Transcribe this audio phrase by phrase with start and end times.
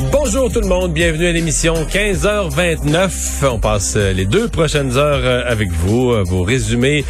[0.00, 3.46] Bonjour tout le monde, bienvenue à l'émission 15h29.
[3.48, 7.04] On passe euh, les deux prochaines heures euh, avec vous, euh, vos résumés.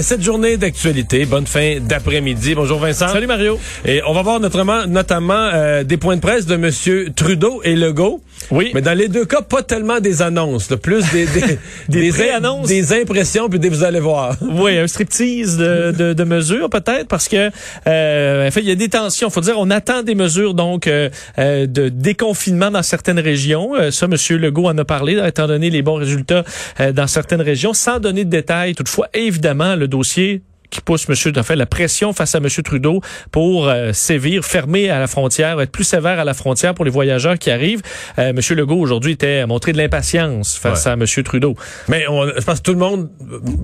[0.00, 2.54] cette journée d'actualité, bonne fin d'après-midi.
[2.54, 3.08] Bonjour Vincent.
[3.08, 3.58] Salut Mario.
[3.84, 8.22] Et on va voir notamment, notamment des points de presse de Monsieur Trudeau et Legault.
[8.50, 8.70] Oui.
[8.74, 11.58] Mais dans les deux cas, pas tellement des annonces, plus des des,
[12.10, 14.36] des, annonces, des impressions, puis des vous allez voir.
[14.60, 17.50] Oui, un striptease de, de, de mesures peut-être, parce que
[17.86, 19.30] euh, en fait, il y a des tensions.
[19.30, 23.74] Faut dire, on attend des mesures donc euh, de déconfinement dans certaines régions.
[23.74, 26.44] Euh, ça, Monsieur Legault en a parlé, étant donné les bons résultats
[26.80, 28.74] euh, dans certaines régions, sans donner de détails.
[28.74, 32.48] Toutefois, évidemment, le dossier qui pousse monsieur fait la pression face à M.
[32.64, 36.84] Trudeau pour euh, sévir, fermer à la frontière, être plus sévère à la frontière pour
[36.84, 37.82] les voyageurs qui arrivent.
[38.18, 38.40] Euh, M.
[38.56, 41.04] Legault aujourd'hui était à montrer de l'impatience face à M.
[41.24, 41.54] Trudeau.
[41.88, 43.08] Mais on, je pense que tout le monde,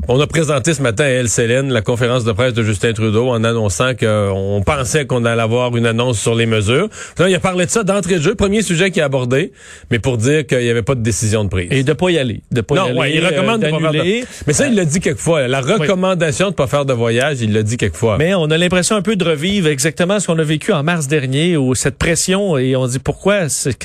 [0.08, 3.44] on a présenté ce matin à Célène la conférence de presse de Justin Trudeau en
[3.44, 6.88] annonçant qu'on pensait qu'on allait avoir une annonce sur les mesures.
[7.18, 9.52] il a parlé de ça d'entrée de jeu, premier sujet qu'il a abordé,
[9.90, 11.68] mais pour dire qu'il n'y avait pas de décision de prise.
[11.70, 13.16] Et de pas y aller, de pas non, y aller.
[13.16, 15.48] il recommande euh, de pas faire Mais ça, il l'a dit quelquefois.
[15.48, 18.18] La recommandation de pas faire de voyage, il l'a dit quelquefois.
[18.18, 21.06] Mais on a l'impression un peu de revivre exactement ce qu'on a vécu en mars
[21.06, 23.76] dernier, où cette pression, et on dit pourquoi, c'est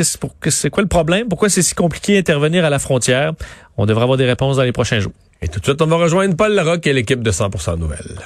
[0.69, 1.27] quoi le problème?
[1.27, 3.33] Pourquoi c'est si compliqué d'intervenir à la frontière?
[3.77, 5.13] On devrait avoir des réponses dans les prochains jours.
[5.41, 8.19] Et tout de suite, on va rejoindre Paul Larocque et l'équipe de 100% Nouvelles.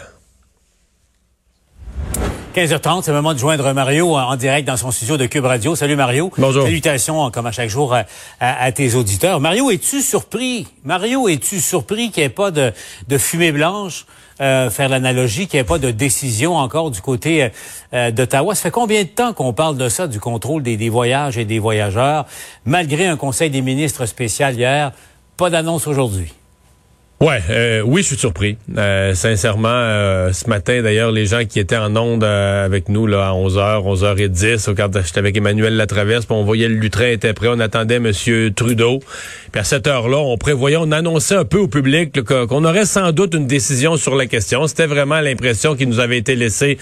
[2.55, 5.75] 15h30, c'est le moment de joindre Mario en direct dans son studio de Cube Radio.
[5.75, 6.31] Salut Mario.
[6.37, 6.63] Bonjour.
[6.63, 7.93] Salutations, comme à chaque jour,
[8.39, 9.41] à, tes auditeurs.
[9.41, 10.65] Mario, es-tu surpris?
[10.85, 12.71] Mario, es-tu surpris qu'il n'y ait pas de,
[13.09, 14.05] de fumée blanche?
[14.39, 17.49] Euh, faire l'analogie qu'il n'y ait pas de décision encore du côté euh,
[17.93, 18.55] euh, d'Ottawa?
[18.55, 21.43] Ça fait combien de temps qu'on parle de ça, du contrôle des, des voyages et
[21.43, 22.25] des voyageurs,
[22.63, 24.93] malgré un conseil des ministres spécial hier?
[25.35, 26.31] Pas d'annonce aujourd'hui.
[27.21, 28.57] Ouais, euh, oui, je suis surpris.
[28.77, 33.29] Euh, sincèrement, euh, ce matin, d'ailleurs, les gens qui étaient en onde avec nous là
[33.29, 37.61] à 11h, 11h10, quand j'étais avec Emmanuel Latraverse, on voyait le train était prêt, on
[37.61, 38.99] attendait Monsieur Trudeau.
[39.53, 43.13] Puis à cette heure-là, on prévoyait, on annonçait un peu au public qu'on aurait sans
[43.13, 44.67] doute une décision sur la question.
[44.67, 46.77] C'était vraiment l'impression qui nous avait été laissée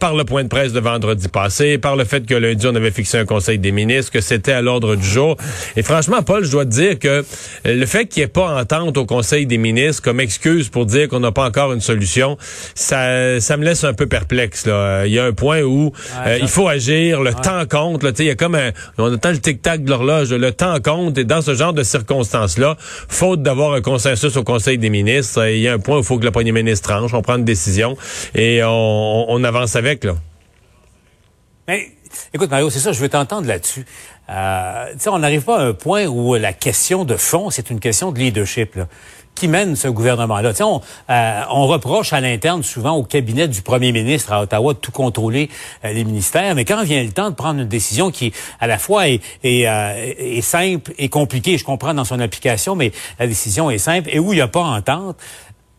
[0.00, 2.90] par le point de presse de vendredi passé, par le fait que lundi, on avait
[2.90, 5.36] fixé un conseil des ministres, que c'était à l'ordre du jour.
[5.76, 7.24] Et franchement, Paul, je dois dire que
[7.64, 9.67] le fait qu'il n'y ait pas entente au conseil des ministres,
[10.02, 12.36] comme excuse pour dire qu'on n'a pas encore une solution,
[12.74, 14.66] ça, ça me laisse un peu perplexe.
[14.66, 15.06] Là.
[15.06, 15.92] Il y a un point où
[16.26, 18.02] euh, il faut agir, le temps compte.
[18.02, 21.18] Là, il y a comme un, on attend le tic-tac de l'horloge, le temps compte.
[21.18, 25.60] Et dans ce genre de circonstances-là, faute d'avoir un consensus au Conseil des ministres, il
[25.60, 27.44] y a un point où il faut que le premier ministre tranche, on prend une
[27.44, 27.96] décision
[28.34, 30.04] et on, on avance avec.
[30.04, 30.14] Là.
[31.66, 31.88] Mais,
[32.32, 33.84] écoute Mario, c'est ça, je veux t'entendre là-dessus.
[34.30, 38.12] Euh, on n'arrive pas à un point où la question de fond, c'est une question
[38.12, 38.74] de leadership.
[38.76, 38.88] Là
[39.38, 40.52] qui mène ce gouvernement-là.
[40.60, 44.78] On, euh, on reproche à l'interne souvent au cabinet du premier ministre à Ottawa de
[44.78, 45.48] tout contrôler
[45.84, 48.78] euh, les ministères, mais quand vient le temps de prendre une décision qui à la
[48.78, 53.26] fois est, est, euh, est simple et compliquée, je comprends dans son application, mais la
[53.26, 55.16] décision est simple et où il n'y a pas entente,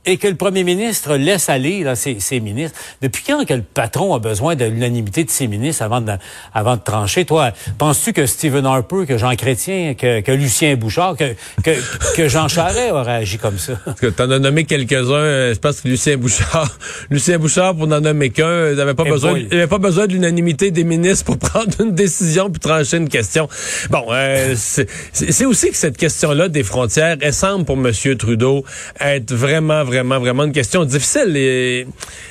[0.05, 2.77] et que le premier ministre laisse aller là, ses, ses, ministres.
[3.01, 6.13] Depuis quand que le patron a besoin de l'unanimité de ses ministres avant de,
[6.53, 7.25] avant de trancher?
[7.25, 11.71] Toi, penses-tu que Stephen Harper, que Jean Chrétien, que, que Lucien Bouchard, que, que,
[12.15, 13.73] que Jean Charest aurait agi comme ça?
[13.83, 15.13] Parce que t'en as nommé quelques-uns.
[15.13, 16.77] Euh, je pense que Lucien Bouchard,
[17.09, 20.13] Lucien Bouchard, pour n'en nommer qu'un, il n'avait pas, besoin, il avait pas besoin de
[20.13, 23.49] l'unanimité des ministres pour prendre une décision puis trancher une question.
[23.89, 27.91] Bon, euh, c'est aussi que cette question-là des frontières, elle semble pour M.
[28.17, 28.63] Trudeau
[28.99, 31.35] être vraiment, vraiment vraiment, une question difficile.
[31.35, 31.87] Et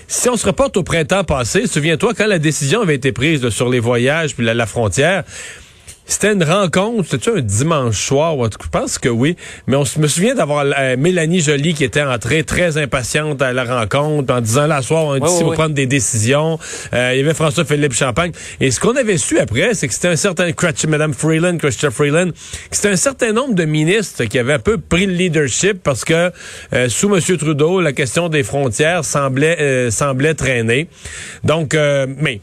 [0.07, 3.69] si on se reporte au printemps passé, souviens-toi, quand la décision avait été prise sur
[3.69, 5.25] les voyages puis la frontière,
[6.09, 9.37] c'était une rencontre, c'était un dimanche soir, je pense que oui,
[9.67, 13.65] mais on me souvient d'avoir euh, Mélanie Joly qui était entrée très impatiente à la
[13.65, 16.59] rencontre en disant la soir on dit prendre des décisions.
[16.95, 20.09] Euh, il y avait François-Philippe Champagne et ce qu'on avait su après, c'est que c'était
[20.09, 20.51] un certain
[20.89, 21.59] Madame Freeland,
[21.91, 22.31] Freeland,
[22.71, 26.33] c'était un certain nombre de ministres qui avaient un peu pris le leadership parce que
[26.73, 27.21] euh, sous M.
[27.37, 30.89] Trudeau, la question des frontières semblait semblait traîner.
[31.45, 32.41] Donc mais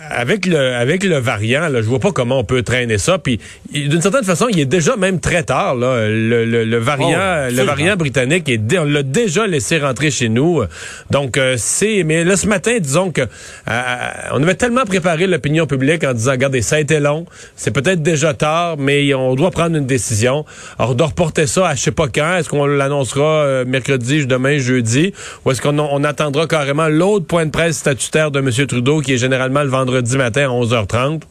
[0.00, 3.18] avec le avec le variant, là, je vois pas comment on peut traîner ça.
[3.18, 3.38] Puis
[3.72, 5.74] d'une certaine façon, il est déjà même très tard.
[5.74, 10.28] Là, le, le, variant, Oh, le variant britannique est on l'a déjà laissé rentrer chez
[10.28, 10.62] nous.
[11.10, 12.04] Donc euh, c'est.
[12.04, 13.92] Mais là ce matin, disons que euh,
[14.32, 18.02] on avait tellement préparé l'opinion publique en disant, regardez, ça a été long, c'est peut-être
[18.02, 20.44] déjà tard, mais on doit prendre une décision.
[20.78, 22.36] Alors on doit reporter ça à je sais pas quand.
[22.36, 25.12] Est-ce qu'on l'annoncera euh, mercredi, demain, jeudi,
[25.44, 28.50] ou est-ce qu'on on attendra carrément l'autre point de presse statutaire de M.
[28.66, 29.81] Trudeau, qui est généralement le vendredi
[30.18, 31.22] matin à 11h30?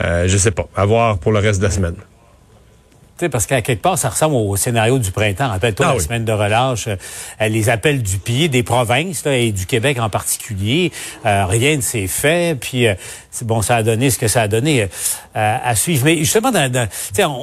[0.00, 0.68] Euh, je sais pas.
[0.76, 1.96] À voir pour le reste de la semaine.
[3.18, 5.48] Tu sais, parce qu'à quelque part, ça ressemble au scénario du printemps.
[5.48, 6.04] Rappelle-toi Ah la oui.
[6.04, 10.08] semaine de relâche, euh, les appels du pied des provinces là, et du Québec en
[10.08, 10.92] particulier.
[11.26, 12.56] Euh, rien ne s'est fait.
[12.56, 12.94] Puis euh,
[13.42, 14.88] bon, ça a donné ce que ça a donné
[15.38, 16.04] à suivre.
[16.04, 16.88] Mais justement, dans, dans-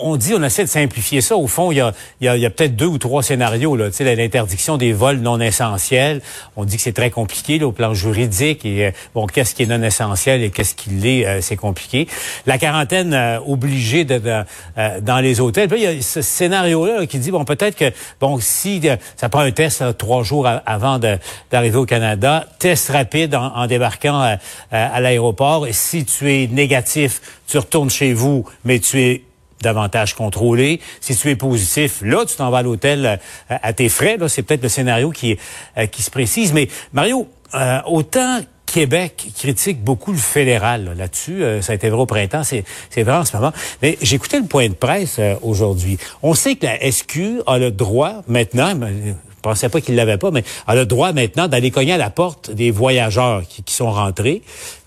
[0.04, 1.38] on, dit, on essaie de simplifier ça.
[1.38, 3.76] Au fond, il y a, y a, y a peut-être deux ou trois scénarios.
[3.76, 6.22] Là, l'interdiction des vols non essentiels.
[6.56, 8.66] On dit que c'est très compliqué là, au plan juridique.
[8.66, 12.08] Et euh, bon, qu'est-ce qui est non essentiel et qu'est-ce qui l'est, euh, c'est compliqué.
[12.46, 14.44] La quarantaine euh, obligée de, de-
[14.78, 15.68] euh, dans les hôtels.
[15.70, 18.96] Puis il y a ce scénario-là là, qui dit bon, peut-être que bon, si euh,
[19.16, 21.18] ça prend un test là, trois jours avant de-
[21.52, 24.36] d'arriver au Canada, test rapide en, en débarquant euh,
[24.74, 25.66] euh, à l'aéroport.
[25.72, 29.24] Si tu es négatif, tu retournes chez vous, mais tu es
[29.62, 30.80] davantage contrôlé.
[31.02, 33.18] Si tu es positif, là, tu t'en vas à l'hôtel euh,
[33.50, 34.18] à tes frais.
[34.18, 35.38] Là, c'est peut-être le scénario qui,
[35.78, 36.54] euh, qui se précise.
[36.54, 41.44] Mais Mario, euh, autant Québec critique beaucoup le fédéral là, là-dessus.
[41.44, 43.54] euh, ça a été vrai au printemps, c'est c'est vrai en ce moment.
[43.82, 45.98] Mais j'écoutais le point de presse euh, aujourd'hui.
[46.24, 49.96] On sait que la SQ a le droit maintenant, mais, euh, je pensais pas qu'il
[49.96, 53.64] l'avait pas, mais a le droit maintenant d'aller cogner à la porte des voyageurs qui,
[53.64, 54.42] qui sont rentrés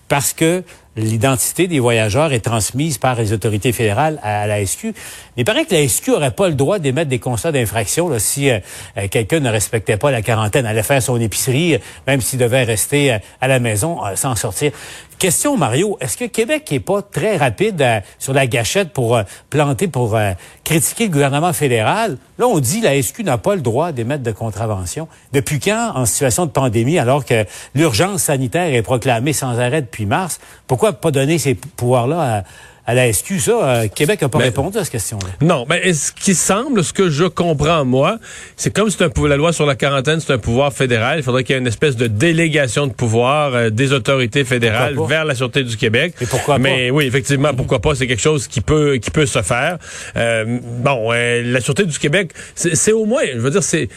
[0.09, 0.63] parce que
[0.95, 4.93] l'identité des voyageurs est transmise par les autorités fédérales à, la SQ.
[5.39, 8.59] Il paraît que la SQ aurait pas le droit d'émettre des constats d'infraction si euh,
[8.97, 12.63] euh, quelqu'un ne respectait pas la quarantaine, allait faire son épicerie, euh, même s'il devait
[12.63, 14.73] rester à la maison euh, sans sortir.
[15.17, 17.85] Question, Mario, est-ce que Québec est pas très rapide
[18.17, 20.17] sur la gâchette pour planter, pour
[20.63, 22.17] critiquer le gouvernement fédéral?
[22.37, 25.09] Là, on dit la SQ n'a pas le droit d'émettre de contravention.
[25.33, 27.45] Depuis quand, en situation de pandémie, alors que
[27.75, 32.43] l'urgence sanitaire est proclamée sans arrêt depuis mars, pourquoi pas donner ces pouvoirs-là à,
[32.89, 33.39] à la SQ?
[33.39, 35.29] Ça, euh, Québec n'a pas Mais- répondu à cette question-là.
[35.41, 38.17] Non, mais ce qui semble, ce que je comprends moi,
[38.55, 41.19] c'est comme c'est la loi sur la quarantaine, c'est un pouvoir fédéral.
[41.19, 44.95] Il faudrait qu'il y ait une espèce de délégation de pouvoir euh, des autorités fédérales
[45.07, 46.15] vers la sûreté du Québec.
[46.19, 46.59] Mais pourquoi pas?
[46.59, 49.77] Mais oui, effectivement, pourquoi pas C'est quelque chose qui peut qui peut se faire.
[50.17, 53.87] Euh, bon, euh, la sûreté du Québec, c'est c'est au moins, je veux dire, c'est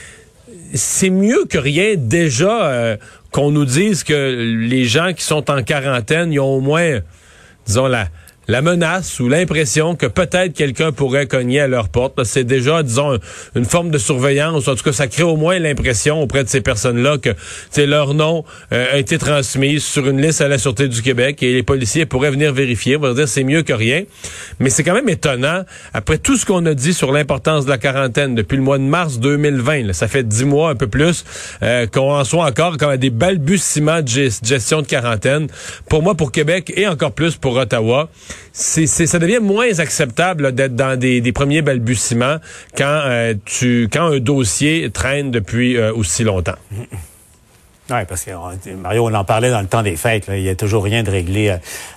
[0.74, 2.96] c'est mieux que rien déjà euh,
[3.30, 4.36] qu'on nous dise que
[4.68, 6.98] les gens qui sont en quarantaine, ils ont au moins,
[7.66, 8.08] disons, la,
[8.48, 12.22] la menace ou l'impression que peut-être quelqu'un pourrait cogner à leur porte.
[12.24, 13.18] C'est déjà, disons,
[13.54, 14.66] une forme de surveillance.
[14.68, 17.30] En tout cas, ça crée au moins l'impression auprès de ces personnes-là que
[17.82, 21.52] leur nom euh, a été transmis sur une liste à la Sûreté du Québec et
[21.52, 22.96] les policiers pourraient venir vérifier.
[22.96, 24.02] On va dire c'est mieux que rien.
[24.60, 25.62] Mais c'est quand même étonnant,
[25.94, 28.82] après tout ce qu'on a dit sur l'importance de la quarantaine depuis le mois de
[28.84, 31.24] mars 2020, là, ça fait dix mois, un peu plus,
[31.62, 35.46] euh, qu'on en soit encore comme à des balbutiements de gest- gestion de quarantaine.
[35.88, 38.08] Pour moi, pour Québec et encore plus pour Ottawa,
[38.52, 42.36] c'est, ça devient moins acceptable d'être dans des, des premiers balbutiements
[42.76, 46.56] quand, euh, tu, quand un dossier traîne depuis euh, aussi longtemps.
[47.90, 50.28] Oui, parce que euh, Mario, on en parlait dans le temps des fêtes.
[50.28, 50.36] là.
[50.36, 51.56] Il n'y a toujours rien de réglé euh,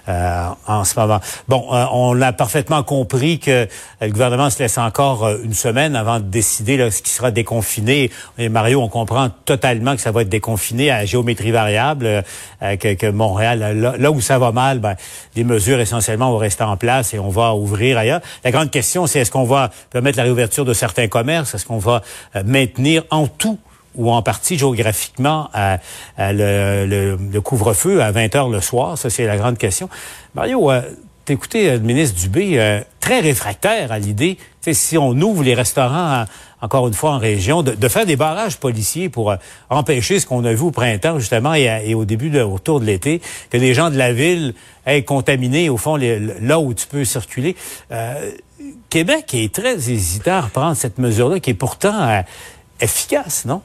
[0.10, 1.20] euh, en ce moment.
[1.48, 3.68] Bon, euh, on a parfaitement compris que
[4.02, 7.30] le gouvernement se laisse encore euh, une semaine avant de décider là, ce qui sera
[7.30, 8.10] déconfiné.
[8.40, 12.24] Et Mario, on comprend totalement que ça va être déconfiné à géométrie variable,
[12.62, 14.96] que, que Montréal, là, là où ça va mal, ben,
[15.36, 18.22] les mesures essentiellement vont rester en place et on va ouvrir ailleurs.
[18.44, 21.54] La grande question, c'est est-ce qu'on va permettre la réouverture de certains commerces?
[21.54, 22.02] Est-ce qu'on va
[22.44, 23.60] maintenir en tout
[23.96, 25.80] ou en partie géographiquement à,
[26.18, 28.98] à le, le- le couvre-feu à 20 heures le soir?
[28.98, 29.90] Ça, c'est la grande question.
[30.34, 30.82] Mario, euh,
[31.30, 31.36] euh,
[31.74, 34.38] le ministre Dubé euh, très réfractaire à l'idée,
[34.72, 36.25] si on ouvre les restaurants, en-
[36.62, 39.36] encore une fois en région, de, de faire des barrages policiers pour euh,
[39.70, 42.86] empêcher ce qu'on a vu au printemps, justement, et, et au début, de, autour de
[42.86, 44.54] l'été, que les gens de la ville
[44.86, 47.56] aient contaminé, au fond, là où tu peux circuler.
[47.92, 48.32] Euh,
[48.90, 52.22] Québec est très hésitant à reprendre cette mesure-là, qui est pourtant euh,
[52.77, 53.63] efficace, non?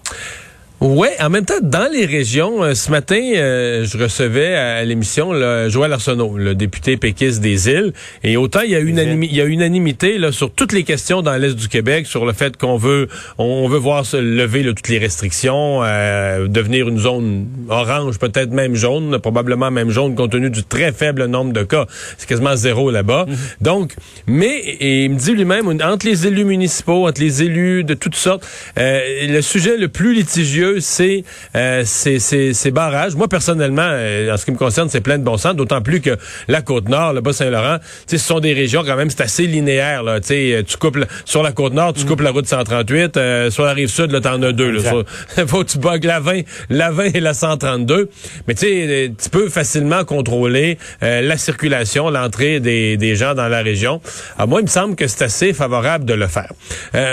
[0.80, 5.30] Ouais, en même temps, dans les régions, euh, ce matin, euh, je recevais à l'émission
[5.30, 7.92] là, Joël Arsenault, le député péquiste des îles,
[8.24, 11.20] et autant il y a unanimi- il y a unanimité là, sur toutes les questions
[11.20, 14.72] dans l'est du Québec, sur le fait qu'on veut, on veut voir se lever là,
[14.72, 20.32] toutes les restrictions, euh, devenir une zone orange, peut-être même jaune, probablement même jaune, compte
[20.32, 21.84] tenu du très faible nombre de cas.
[22.16, 23.26] C'est quasiment zéro là-bas.
[23.60, 23.92] Donc,
[24.26, 28.14] mais et il me dit lui-même, entre les élus municipaux, entre les élus de toutes
[28.16, 28.46] sortes,
[28.78, 31.24] euh, le sujet le plus litigieux sérieux ces,
[31.56, 33.14] euh, ces, barrages.
[33.14, 36.00] Moi, personnellement, euh, en ce qui me concerne, c'est plein de bon sens, d'autant plus
[36.00, 36.16] que
[36.48, 40.02] la Côte-Nord, le Bas-Saint-Laurent, ce sont des régions quand même, c'est assez linéaire.
[40.02, 42.08] Là, tu coupes sur la Côte-Nord, tu mm.
[42.08, 44.70] coupes la route 138, euh, sur la rive sud, là, t'en as deux.
[44.70, 44.82] Là,
[45.46, 48.10] faut que tu bugs la 20, la 20 et la 132.
[48.46, 53.62] Mais tu sais, tu peux facilement contrôler la circulation, l'entrée des, des gens dans la
[53.62, 54.00] région.
[54.36, 56.52] Alors, moi, il me semble que c'est assez favorable de le faire.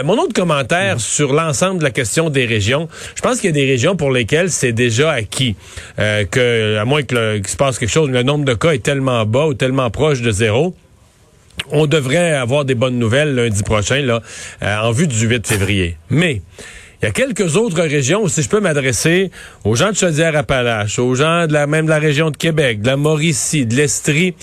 [0.04, 1.00] mon autre commentaire mm.
[1.00, 4.72] sur l'ensemble de la question des régions, je pense qu'il des régions pour lesquelles c'est
[4.72, 5.56] déjà acquis.
[6.00, 9.25] Euh, que, à moins qu'il se passe quelque chose, le nombre de cas est tellement
[9.25, 10.75] bas ou tellement proche de zéro
[11.72, 14.22] on devrait avoir des bonnes nouvelles lundi prochain là,
[14.62, 15.98] euh, en vue du 8 février.
[16.10, 16.42] Mais
[17.01, 19.30] il y a quelques autres régions où si je peux m'adresser
[19.63, 22.88] aux gens de Chaudière-Appalaches, aux gens de la même de la région de Québec, de
[22.88, 24.34] la Mauricie, de l'Estrie,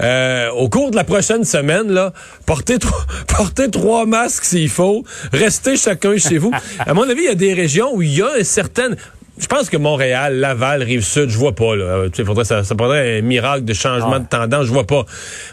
[0.00, 2.12] euh, au cours de la prochaine semaine, là,
[2.46, 2.78] portez,
[3.26, 6.52] portez trois masques s'il faut, restez chacun chez vous.
[6.78, 8.96] À mon avis, il y a des régions où il y a une certaine
[9.38, 11.76] je pense que Montréal, Laval, Rive-Sud, je vois pas.
[11.76, 12.08] Là.
[12.10, 15.04] Tu faudrait, ça, ça prendrait un miracle de changement de tendance, je vois pas.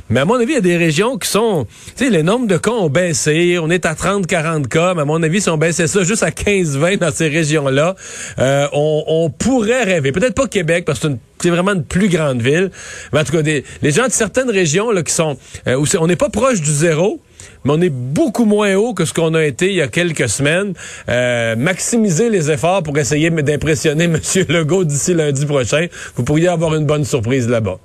[0.10, 1.68] Mais à mon avis, il y a des régions qui sont...
[1.98, 3.60] Tu sais, les nombres de cas ont baissé.
[3.62, 6.30] On est à 30-40 cas, mais à mon avis, si on baissait ça juste à
[6.30, 7.96] 15-20 dans ces régions-là,
[8.40, 10.14] euh, on, on, pourrait rêver.
[10.14, 11.08] Peut-être pas Québec, parce que
[11.42, 12.72] c'est vraiment une plus grande ville.
[13.12, 15.38] Mais en tout cas, des, les gens de certaines régions là, qui sont...
[15.68, 17.20] Euh, où on n'est pas proche du zéro,
[17.64, 20.30] mais on est beaucoup moins haut que ce qu'on a été il y a quelques
[20.30, 20.74] semaines.
[21.10, 24.20] Euh, maximiser les efforts pour essayer d'impressionner M.
[24.50, 25.88] Legault d'ici lundi prochain.
[26.16, 27.80] Vous pourriez avoir une bonne surprise là-bas.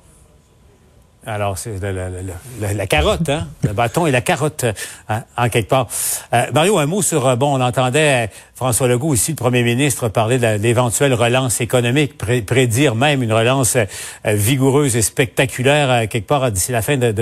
[1.29, 3.49] Alors, c'est la, carotte, hein?
[3.63, 4.65] le bâton et la carotte,
[5.11, 5.87] hein, en quelque part.
[6.33, 10.09] Euh, Mario, un mot sur, euh, bon, on entendait François Legault ici, le premier ministre,
[10.09, 13.85] parler de l'éventuelle relance économique, prédire même une relance euh,
[14.25, 17.15] vigoureuse et spectaculaire, quelque part d'ici la fin de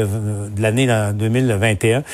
[0.56, 2.04] l'année 2021.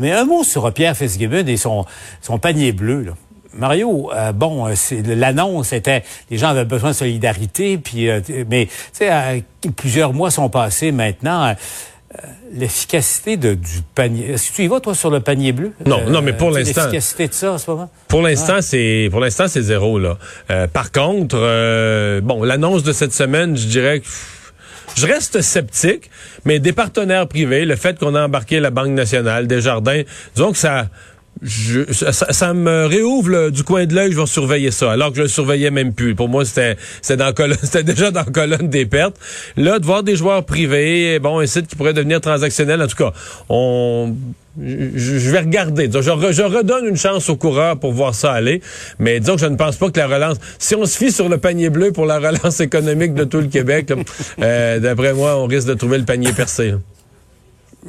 [0.00, 1.86] mais un mot sur Pierre Fitzgibbon et son,
[2.20, 3.12] son panier bleu, là.
[3.54, 4.74] Mario, euh, bon, euh,
[5.14, 9.44] l'annonce était, les gens avaient besoin de solidarité, puis, euh, mais tu sais,
[9.76, 11.54] plusieurs mois sont passés maintenant.
[12.52, 13.56] L'efficacité du
[13.94, 14.32] panier.
[14.32, 15.72] Est-ce que tu y vas toi sur le panier bleu?
[15.86, 16.82] Non, non, mais pour l'instant.
[16.82, 17.90] L'efficacité de ça en ce moment?
[18.08, 20.18] Pour l'instant, c'est pour l'instant c'est zéro là.
[20.74, 24.06] par contre, bon, l'annonce de cette semaine, je dirais que
[24.94, 26.10] je reste sceptique,
[26.44, 30.02] mais des partenaires privés, le fait qu'on a embarqué la Banque nationale, des jardins,
[30.34, 30.88] disons que ça
[31.42, 34.92] je, ça, me réouvre du coin de l'œil, je vais surveiller ça.
[34.92, 36.14] Alors que je le surveillais même plus.
[36.14, 39.16] Pour moi, c'était c'était déjà dans la colonne des pertes.
[39.56, 42.96] Là, de voir des joueurs privés, bon, un site qui pourrait devenir transactionnel, en tout
[42.96, 43.12] cas,
[43.48, 44.14] on
[44.60, 45.88] je, vais regarder.
[45.92, 48.60] Je, je, redonne une chance aux coureurs pour voir ça aller.
[48.98, 50.36] Mais disons que je ne pense pas que la relance...
[50.58, 53.46] Si on se fie sur le panier bleu pour la relance économique de tout le
[53.46, 53.92] Québec,
[54.42, 56.74] euh, d'après moi, on risque de trouver le panier percé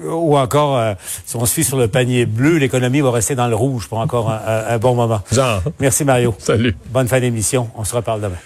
[0.02, 0.94] ou encore, euh,
[1.26, 4.00] si on se fie sur le panier bleu, l'économie va rester dans le rouge pour
[4.00, 5.22] encore un, un bon moment.
[5.32, 5.62] Genre.
[5.80, 6.34] Merci Mario.
[6.40, 6.76] Salut.
[6.90, 7.70] Bonne fin d'émission.
[7.76, 8.38] On se reparle demain.